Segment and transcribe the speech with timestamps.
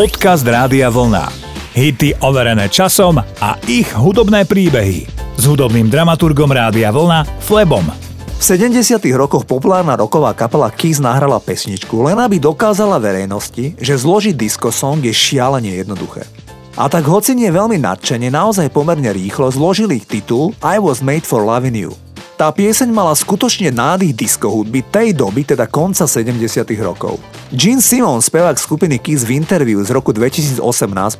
[0.00, 1.28] Podcast Rádia Vlna.
[1.76, 5.04] Hity overené časom a ich hudobné príbehy.
[5.36, 7.84] S hudobným dramaturgom Rádia Vlna Flebom.
[7.84, 8.96] V 70.
[9.12, 15.04] rokoch populárna roková kapela Kiss nahrala pesničku, len aby dokázala verejnosti, že zložiť disco song
[15.04, 16.24] je šialene jednoduché.
[16.80, 21.28] A tak hoci nie veľmi nadšene, naozaj pomerne rýchlo zložili ich titul I was made
[21.28, 21.92] for loving you.
[22.40, 26.40] Tá pieseň mala skutočne nádych disco hudby tej doby, teda konca 70
[26.80, 27.20] rokov.
[27.52, 30.56] Gene Simmons, spevák skupiny Kiss v interviu z roku 2018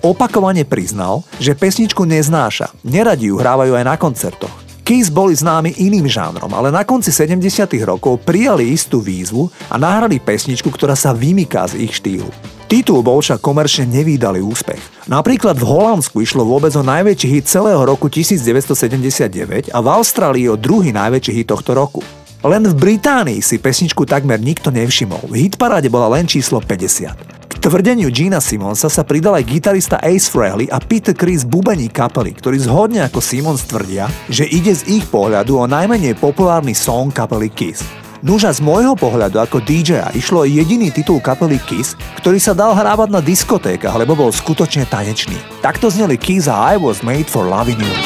[0.01, 4.65] opakovane priznal, že pesničku neznáša, neradi ju hrávajú aj na koncertoch.
[4.81, 10.17] Kiss boli známi iným žánrom, ale na konci 70 rokov prijali istú výzvu a nahrali
[10.17, 12.33] pesničku, ktorá sa vymyká z ich štýlu.
[12.71, 14.79] Titul bol však komerčne nevýdalý úspech.
[15.11, 20.55] Napríklad v Holandsku išlo vôbec o najväčší hit celého roku 1979 a v Austrálii o
[20.55, 21.99] druhý najväčší hit tohto roku.
[22.47, 25.35] Len v Británii si pesničku takmer nikto nevšimol.
[25.35, 27.51] V hitparáde bola len číslo 50.
[27.51, 32.39] K tvrdeniu Gina Simonsa sa pridal aj gitarista Ace Frehley a Peter Chris bubení kapely,
[32.39, 37.51] ktorí zhodne ako Simons tvrdia, že ide z ich pohľadu o najmenej populárny song kapely
[37.51, 37.83] Kiss.
[38.21, 43.09] Nuža z môjho pohľadu ako DJ išlo jediný titul kapely Kiss, ktorý sa dal hrávať
[43.09, 45.41] na diskotékach, lebo bol skutočne tanečný.
[45.65, 47.97] Takto zneli Kiss a I was made for loving you.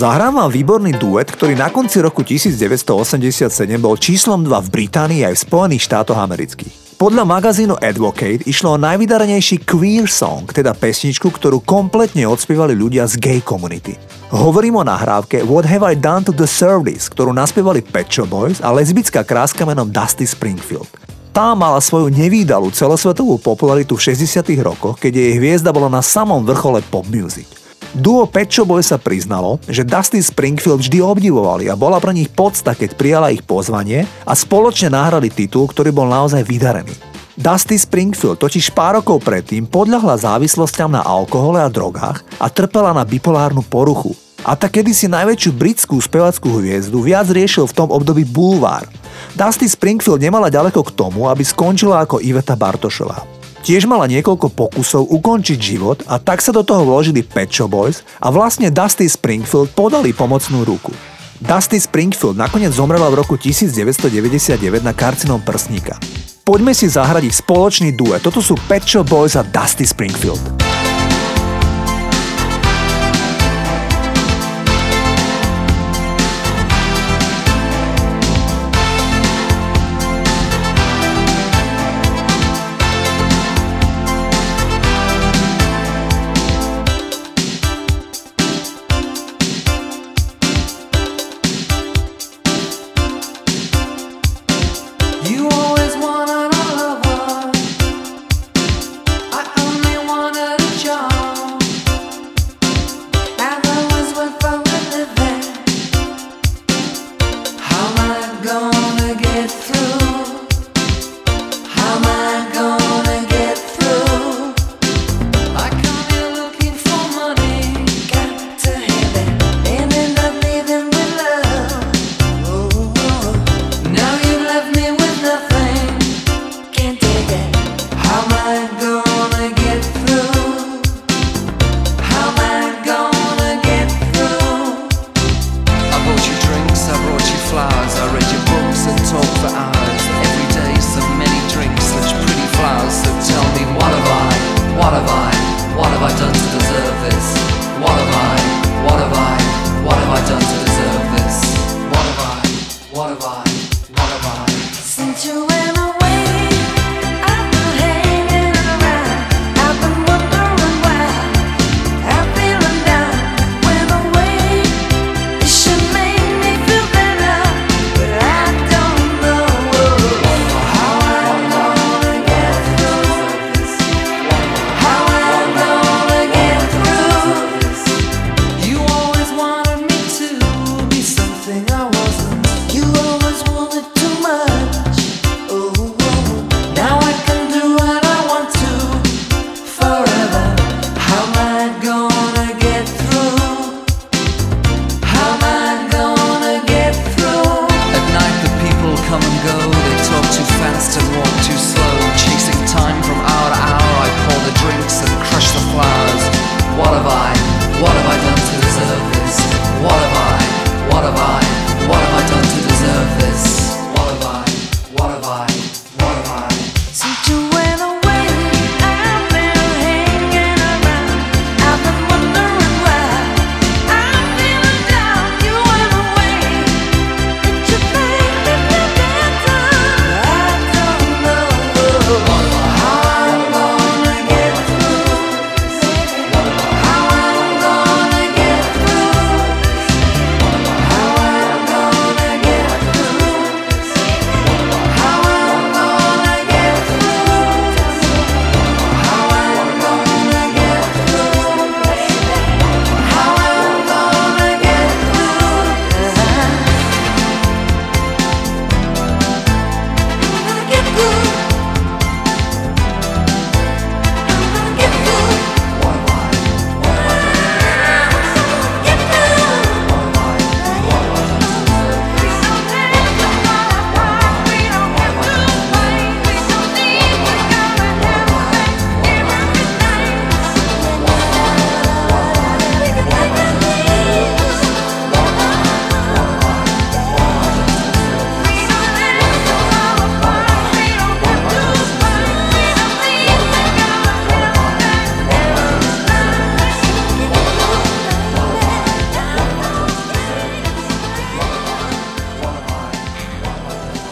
[0.00, 5.36] Zahrám vám výborný duet, ktorý na konci roku 1987 bol číslom 2 v Británii aj
[5.36, 6.96] v Spojených štátoch amerických.
[6.96, 13.20] Podľa magazínu Advocate išlo o najvydarenejší queer song, teda pesničku, ktorú kompletne odspievali ľudia z
[13.20, 14.00] gay komunity.
[14.32, 18.64] Hovorím o nahrávke What Have I Done to Deserve This, ktorú naspievali Pet Shop Boys
[18.64, 20.88] a lesbická kráska menom Dusty Springfield.
[21.36, 26.40] Tá mala svoju nevýdalú celosvetovú popularitu v 60 rokoch, keď jej hviezda bola na samom
[26.40, 27.59] vrchole pop music.
[27.90, 32.78] Duo Pet Boys sa priznalo, že Dusty Springfield vždy obdivovali a bola pre nich podsta,
[32.78, 36.94] keď prijala ich pozvanie a spoločne nahrali titul, ktorý bol naozaj vydarený.
[37.34, 43.02] Dusty Springfield totiž pár rokov predtým podľahla závislostiam na alkohole a drogách a trpela na
[43.02, 44.14] bipolárnu poruchu.
[44.46, 48.86] A tak kedysi najväčšiu britskú spevackú hviezdu viac riešil v tom období bulvár.
[49.34, 53.39] Dusty Springfield nemala ďaleko k tomu, aby skončila ako Iveta Bartošová.
[53.60, 58.00] Tiež mala niekoľko pokusov ukončiť život a tak sa do toho vložili Pet Shop Boys
[58.16, 60.96] a vlastne Dusty Springfield podali pomocnú ruku.
[61.44, 66.00] Dusty Springfield nakoniec zomrela v roku 1999 na karcinom prsníka.
[66.40, 68.24] Poďme si zahrať ich spoločný duet.
[68.24, 70.69] Toto sú Pet Shop Boys a Dusty Springfield.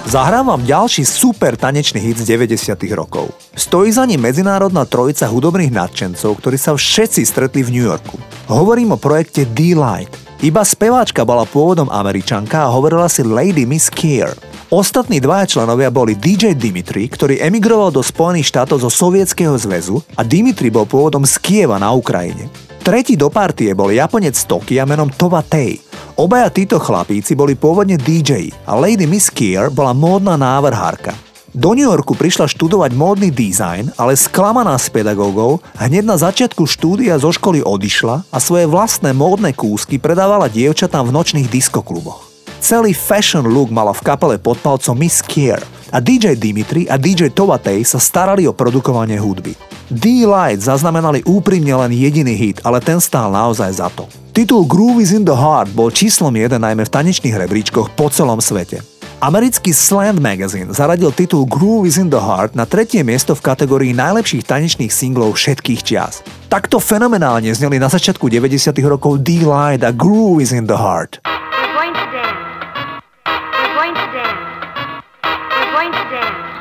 [0.08, 3.28] Zahrám vám ďalší super tanečný hit z 90 rokov.
[3.52, 8.16] Stojí za ním medzinárodná trojica hudobných nadšencov, ktorí sa všetci stretli v New Yorku.
[8.48, 10.08] Hovorím o projekte D-Light.
[10.40, 14.32] Iba speváčka bola pôvodom američanka a hovorila si Lady Miss Kier.
[14.72, 20.24] Ostatní dvaja členovia boli DJ Dimitri, ktorý emigroval do Spojených štátov zo Sovietskeho zväzu a
[20.24, 22.48] Dimitri bol pôvodom z Kieva na Ukrajine.
[22.80, 25.87] Tretí do partie bol Japonec z Tokia menom Tova Tei.
[26.18, 31.14] Obaja títo chlapíci boli pôvodne DJ a Lady Miss Kier bola módna návrhárka.
[31.54, 37.22] Do New Yorku prišla študovať módny dizajn, ale sklamaná z pedagógov hneď na začiatku štúdia
[37.22, 42.26] zo školy odišla a svoje vlastné módne kúsky predávala dievčatám v nočných diskokluboch.
[42.58, 45.62] Celý fashion look mala v kapele pod palcom Miss Kier
[45.94, 49.54] a DJ Dimitri a DJ Tovatej sa starali o produkovanie hudby.
[49.86, 54.10] D-Light zaznamenali úprimne len jediný hit, ale ten stál naozaj za to.
[54.38, 58.38] Titul Groove is in the Heart bol číslom jeden najmä v tanečných rebríčkoch po celom
[58.38, 58.86] svete.
[59.18, 63.90] Americký Slant Magazine zaradil titul Groove is in the Heart na tretie miesto v kategórii
[63.98, 66.22] najlepších tanečných singlov všetkých čias.
[66.46, 68.78] Takto fenomenálne zneli na začiatku 90.
[68.86, 71.18] rokov D-Light a Groove is in the Heart.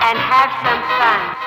[0.08, 1.47] and have some fun.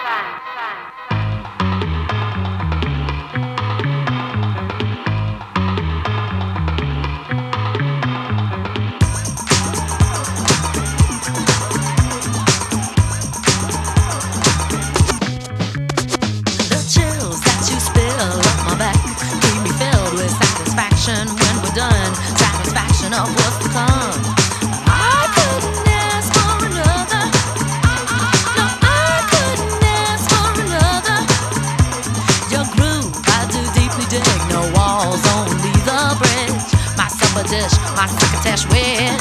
[38.51, 39.20] V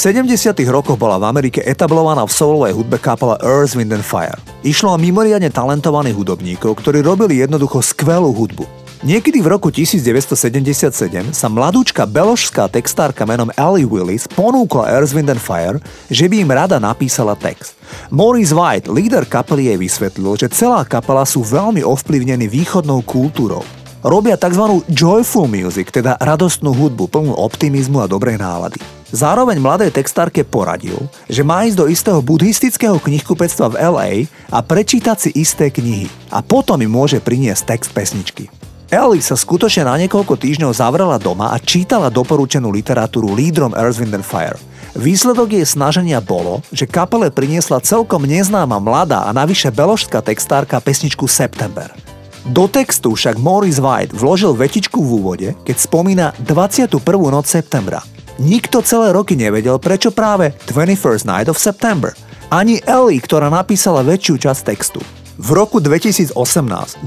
[0.00, 0.56] 70.
[0.72, 4.40] rokoch bola v Amerike etablovaná v solovej hudbe kapela Earth, Wind and Fire.
[4.64, 8.64] Išlo o mimoriadne talentovaných hudobníkov, ktorí robili jednoducho skvelú hudbu.
[9.04, 15.42] Niekedy v roku 1977 sa mladúčka beložská textárka menom Ellie Willis ponúkla Earth, Wind and
[15.44, 15.76] Fire,
[16.08, 17.76] že by im rada napísala text.
[18.08, 23.60] Maurice White, líder kapely, jej vysvetlil, že celá kapela sú veľmi ovplyvnení východnou kultúrou.
[24.00, 24.80] Robia tzv.
[24.88, 28.80] joyful music, teda radostnú hudbu, plnú optimizmu a dobrej nálady.
[29.12, 30.96] Zároveň mladej textárke poradil,
[31.28, 34.10] že má ísť do istého buddhistického knihkupectva v LA
[34.48, 38.48] a prečítať si isté knihy a potom im môže priniesť text pesničky.
[38.88, 44.16] Ellie sa skutočne na niekoľko týždňov zavrela doma a čítala doporučenú literatúru lídrom Earth, Wind
[44.16, 44.56] and Fire.
[44.96, 51.28] Výsledok jej snaženia bolo, že kapele priniesla celkom neznáma mladá a navyše beložská textárka pesničku
[51.28, 51.92] September.
[52.48, 56.96] Do textu však Maurice White vložil vetičku v úvode, keď spomína 21.
[57.28, 58.00] noc septembra.
[58.40, 62.16] Nikto celé roky nevedel, prečo práve 21st Night of September.
[62.48, 65.00] Ani Ellie, ktorá napísala väčšiu časť textu.
[65.40, 66.36] V roku 2018,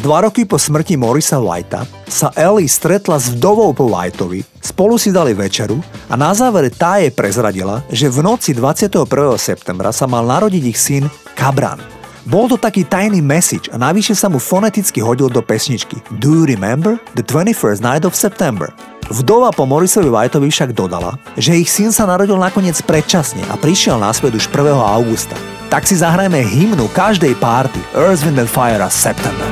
[0.02, 5.14] dva roky po smrti Morisa Whitea, sa Ellie stretla s vdovou po Whiteovi, spolu si
[5.14, 5.78] dali večeru
[6.10, 9.06] a na závere tá jej prezradila, že v noci 21.
[9.38, 11.06] septembra sa mal narodiť ich syn
[11.38, 11.93] Kabran.
[12.24, 16.46] Bol to taký tajný message a navyše sa mu foneticky hodil do pesničky Do you
[16.48, 18.72] remember the 21st night of September?
[19.12, 24.00] Vdova po Morisovi Whiteovi však dodala, že ich syn sa narodil nakoniec predčasne a prišiel
[24.00, 24.72] na svet už 1.
[24.72, 25.36] augusta
[25.74, 29.50] tak si zahrajme hymnu každej párty Earth, Wind and Fire a September.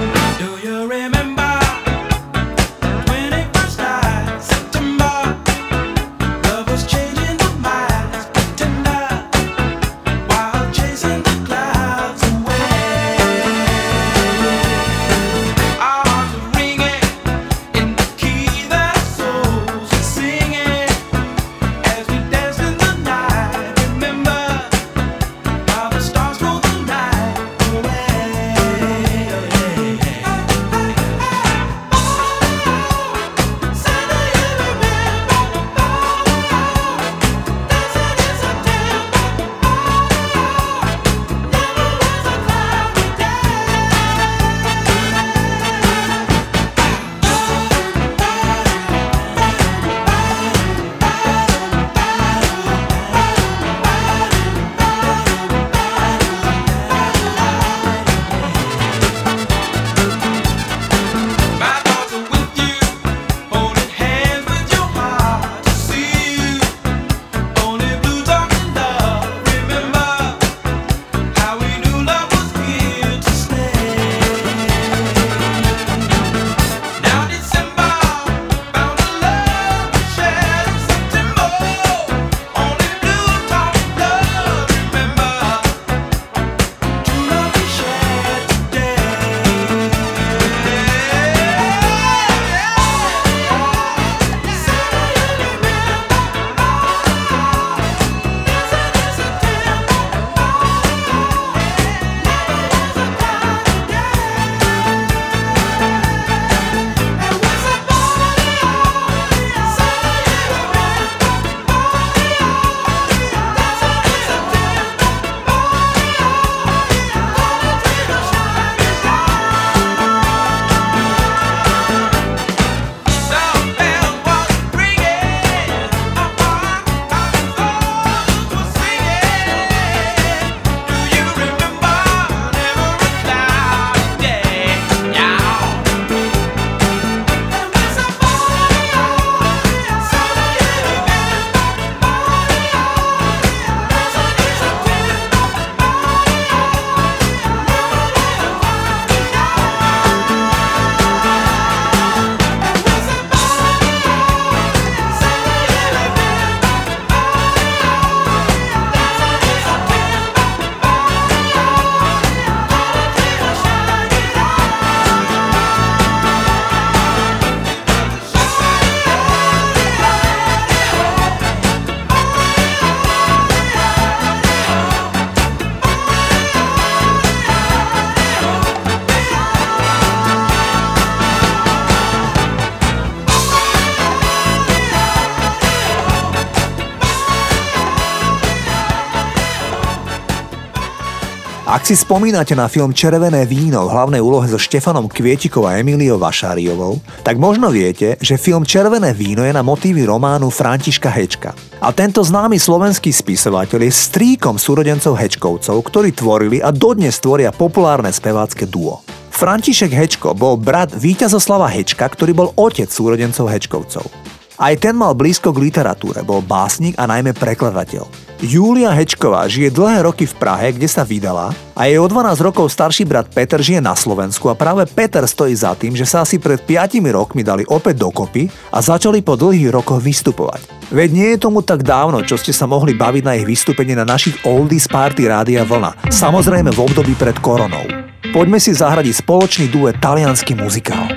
[191.71, 196.19] Ak si spomínate na film Červené víno v hlavnej úlohe so Štefanom Kvietikou a Emíliou
[196.19, 201.55] Vašáriovou, tak možno viete, že film Červené víno je na motívy románu Františka Hečka.
[201.79, 208.11] A tento známy slovenský spisovateľ je stríkom súrodencov Hečkovcov, ktorí tvorili a dodnes tvoria populárne
[208.11, 208.99] spevácké duo.
[209.31, 214.11] František Hečko bol brat Víťazoslava Hečka, ktorý bol otec súrodencov Hečkovcov.
[214.59, 218.30] Aj ten mal blízko k literatúre, bol básnik a najmä prekladateľ.
[218.41, 222.73] Júlia Hečková žije dlhé roky v Prahe, kde sa vydala a jej o 12 rokov
[222.73, 226.41] starší brat Peter žije na Slovensku a práve Peter stojí za tým, že sa asi
[226.41, 230.89] pred 5 rokmi dali opäť dokopy a začali po dlhých rokoch vystupovať.
[230.89, 234.09] Veď nie je tomu tak dávno, čo ste sa mohli baviť na ich vystúpenie na
[234.09, 237.85] našich Oldies Party Rádia Vlna, samozrejme v období pred koronou.
[238.33, 241.13] Poďme si zahradiť spoločný duet talianský muzikál.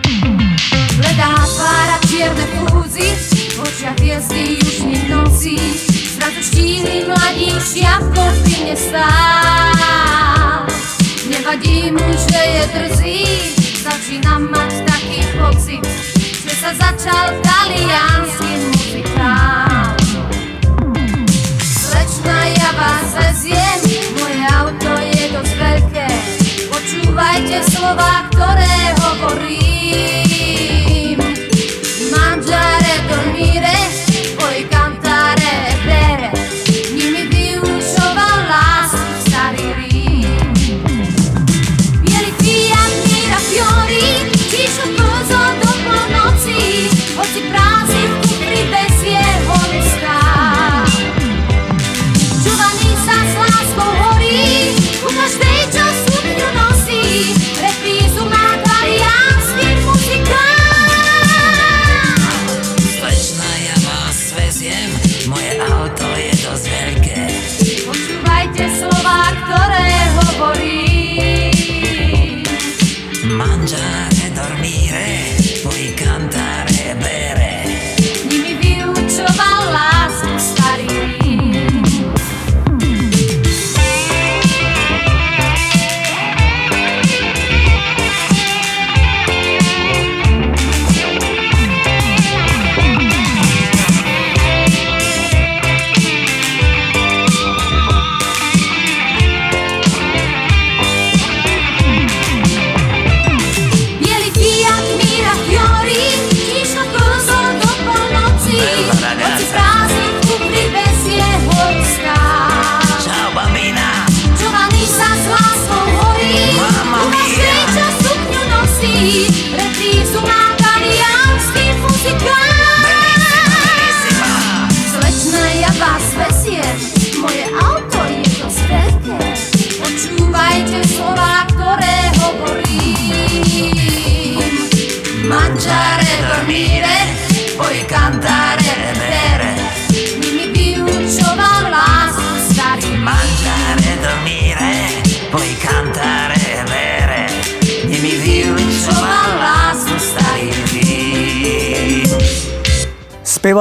[1.01, 3.09] Bledá tvára čierne fúzy,
[3.57, 5.57] očia hviezdy južných nocí,
[6.45, 7.57] zrazu štíli mladík
[7.89, 10.61] ako pri nestál.
[11.29, 13.25] Nevadí mu, že je drzý,
[13.81, 15.85] začína mať taký pocit,
[16.45, 19.97] že sa začal taliansky muzikál.
[21.65, 24.04] Slečna, ja vás veziem,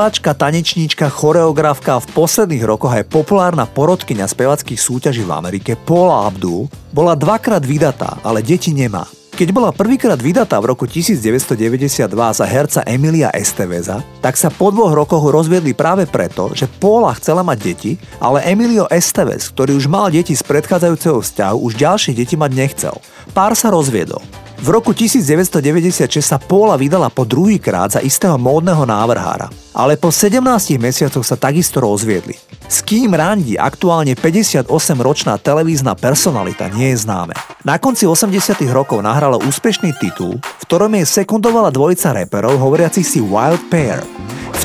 [0.04, 6.28] Speváčka, tanečníčka, choreografka a v posledných rokoch aj populárna porodkyňa spevackých súťaží v Amerike Paula
[6.28, 9.08] Abdul bola dvakrát vydatá, ale deti nemá.
[9.32, 14.92] Keď bola prvýkrát vydatá v roku 1992 za herca Emilia Esteveza, tak sa po dvoch
[14.92, 20.12] rokoch rozviedli práve preto, že Paula chcela mať deti, ale Emilio Estevez, ktorý už mal
[20.12, 23.00] deti z predchádzajúceho vzťahu, už ďalšie deti mať nechcel.
[23.32, 24.20] Pár sa rozviedol.
[24.60, 30.40] V roku 1996 sa Paula vydala po druhýkrát za istého módneho návrhára, ale po 17
[30.78, 32.38] mesiacoch sa takisto rozviedli.
[32.70, 37.36] S kým randí aktuálne 58-ročná televízna personalita nie je známe.
[37.66, 43.20] Na konci 80 rokov nahrala úspešný titul, v ktorom jej sekundovala dvojica reperov hovoriacich si
[43.20, 44.02] Wild Pair.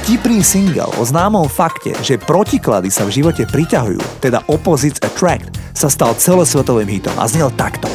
[0.02, 5.92] Vtipný single o známom fakte, že protiklady sa v živote priťahujú, teda opposites attract, sa
[5.92, 7.92] stal celosvetovým hitom a znel takto.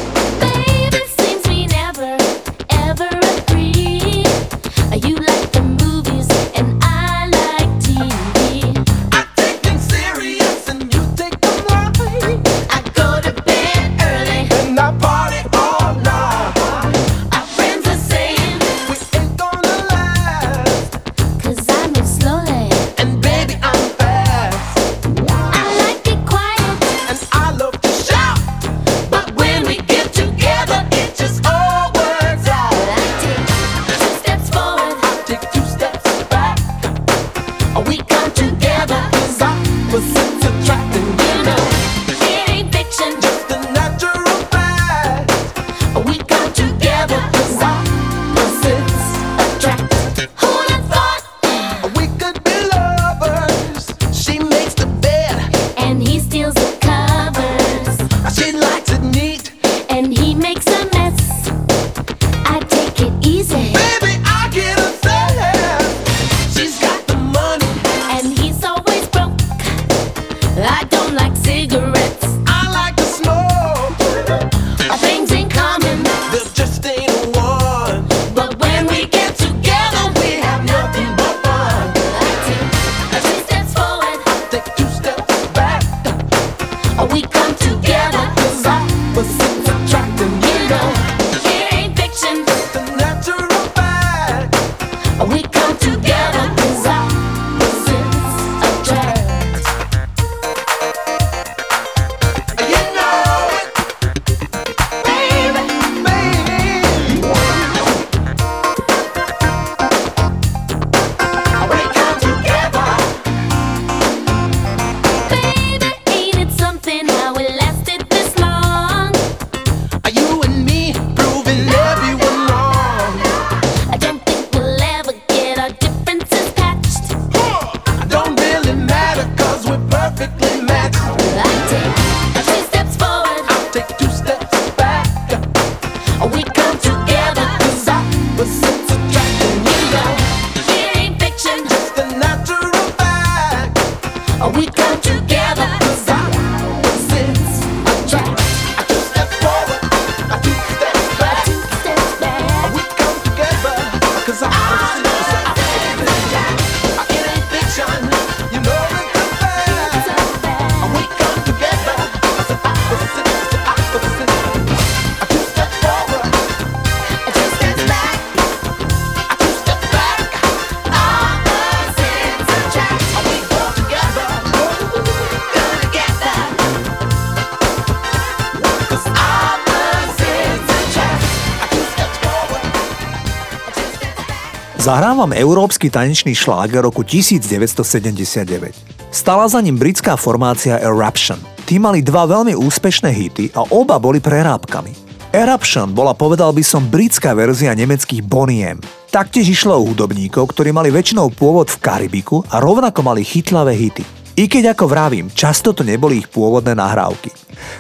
[184.84, 188.76] Zahrávam európsky tanečný šláger roku 1979.
[189.16, 191.40] Stala za ním britská formácia Eruption.
[191.64, 194.92] Tí mali dva veľmi úspešné hity a oba boli prerábkami.
[195.32, 198.84] Eruption bola, povedal by som, britská verzia nemeckých Boniem.
[199.08, 204.23] Taktiež išlo o hudobníkov, ktorí mali väčšinou pôvod v Karibiku a rovnako mali chytlavé hity.
[204.34, 207.30] I keď ako vravím, často to neboli ich pôvodné nahrávky.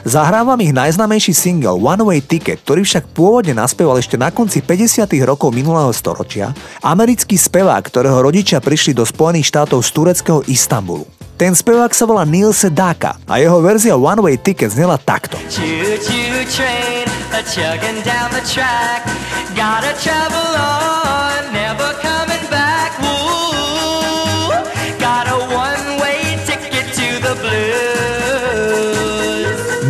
[0.05, 5.09] Zahrávam ich najznámejší single One Way Ticket, ktorý však pôvodne naspieval ešte na konci 50.
[5.25, 6.53] rokov minulého storočia,
[6.85, 11.09] americký spevák, ktorého rodičia prišli do Spojených štátov z tureckého Istanbulu.
[11.41, 15.41] Ten spevák sa volá Neil Sedaka a jeho verzia One Way Ticket znela takto.
[15.49, 17.41] Choo choo train, a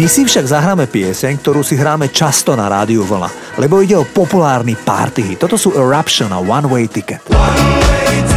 [0.04, 4.04] My si však zahráme pieseň, ktorú si hráme často na rádiu Vlna, lebo ide o
[4.04, 5.40] populárny party hit.
[5.40, 7.24] Toto sú Eruption a One Way Ticket.
[7.32, 8.33] Choo-choo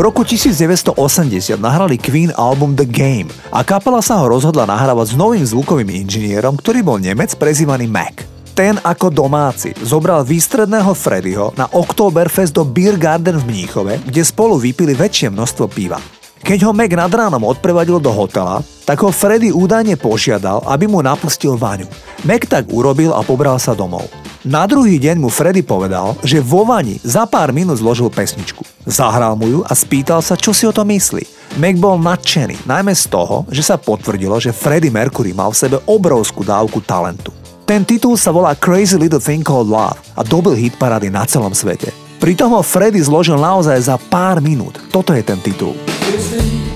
[0.00, 5.14] V roku 1980 nahrali Queen album The Game a kapela sa ho rozhodla nahrávať s
[5.20, 8.24] novým zvukovým inžinierom, ktorý bol Nemec prezývaný Mac.
[8.56, 14.56] ten ako domáci zobral výstredného Freddyho na Oktoberfest do Beer Garden v Mníchove, kde spolu
[14.56, 16.00] vypili väčšie množstvo piva.
[16.50, 20.98] Keď ho Mac nad ránom odprevadil do hotela, tak ho Freddy údajne požiadal, aby mu
[20.98, 21.86] napustil vaňu.
[22.26, 24.10] Mac tak urobil a pobral sa domov.
[24.42, 28.66] Na druhý deň mu Freddy povedal, že vo vani za pár minút zložil pesničku.
[28.82, 31.22] Zahral mu ju a spýtal sa, čo si o to myslí.
[31.62, 35.78] Mac bol nadšený, najmä z toho, že sa potvrdilo, že Freddie Mercury mal v sebe
[35.86, 37.30] obrovskú dávku talentu.
[37.62, 41.54] Ten titul sa volá Crazy Little Thing Called Love a dobil hit parády na celom
[41.54, 42.09] svete.
[42.20, 44.76] Pritom ho Freddy zložil naozaj za pár minút.
[44.92, 45.72] Toto je ten titul.
[46.20, 46.69] Shakes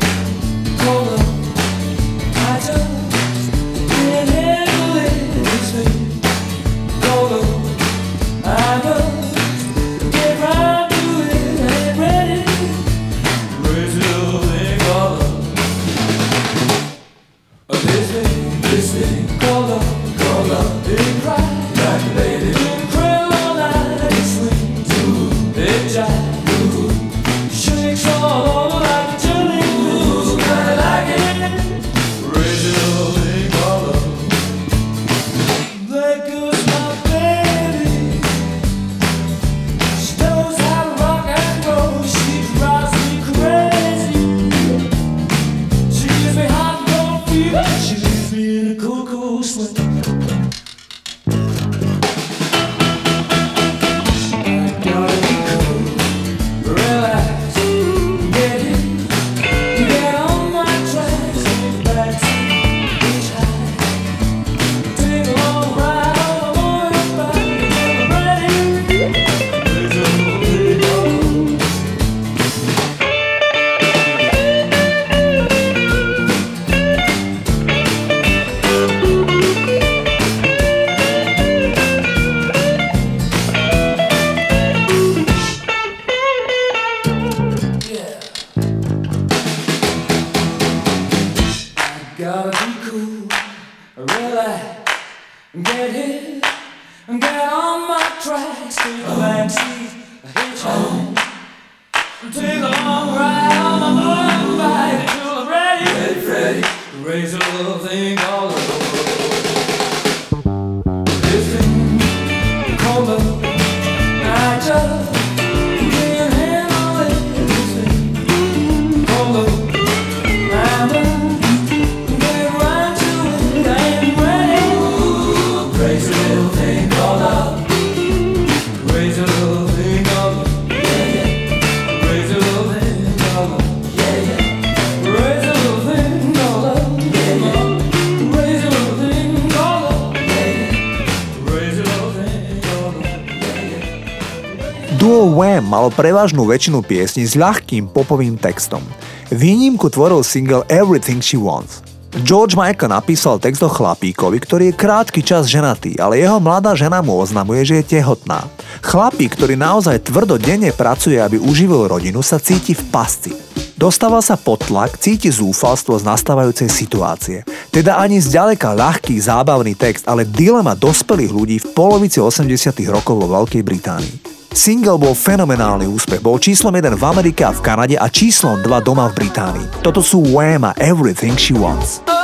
[145.94, 148.82] prevažnú väčšinu piesní s ľahkým popovým textom.
[149.30, 151.80] Výnimku tvoril single Everything She Wants.
[152.22, 157.02] George Michael napísal text o chlapíkovi, ktorý je krátky čas ženatý, ale jeho mladá žena
[157.02, 158.46] mu oznamuje, že je tehotná.
[158.86, 163.34] Chlapík, ktorý naozaj tvrdo denne pracuje, aby uživil rodinu, sa cíti v pasci.
[163.74, 167.42] Dostáva sa pod tlak, cíti zúfalstvo z nastávajúcej situácie.
[167.74, 172.46] Teda ani zďaleka ľahký, zábavný text, ale dilema dospelých ľudí v polovici 80
[172.94, 174.33] rokov vo Veľkej Británii.
[174.54, 178.86] Single bol fenomenálny úspech, bol číslom 1 v Amerike a v Kanade a číslom 2
[178.86, 179.82] doma v Británii.
[179.82, 181.98] Toto sú Wham a Everything She Wants.
[182.06, 182.23] Oh,